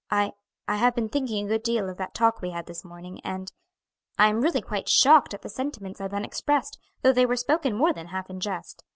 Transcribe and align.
I 0.09 0.31
I 0.67 0.77
have 0.77 0.95
been 0.95 1.09
thinking 1.09 1.45
a 1.45 1.47
good 1.47 1.61
deal 1.61 1.87
of 1.87 1.97
that 1.97 2.15
talk 2.15 2.41
we 2.41 2.49
had 2.49 2.65
this 2.65 2.83
morning, 2.83 3.21
and 3.23 3.51
I 4.17 4.29
am 4.29 4.41
really 4.41 4.59
quite 4.59 4.89
shocked 4.89 5.35
at 5.35 5.43
the 5.43 5.47
sentiments 5.49 6.01
I 6.01 6.07
then 6.07 6.25
expressed, 6.25 6.79
though 7.03 7.13
they 7.13 7.27
were 7.27 7.35
spoken 7.35 7.75
more 7.77 7.93
than 7.93 8.07
half 8.07 8.27
in 8.27 8.39
jest. 8.39 8.83